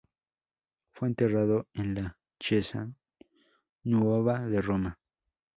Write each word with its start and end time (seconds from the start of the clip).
Fue 0.93 1.09
enterrado 1.09 1.67
en 1.75 1.93
la 1.93 2.17
Chiesa 2.39 2.91
Nuova 3.83 4.45
de 4.47 4.59
Roma. 4.59 4.97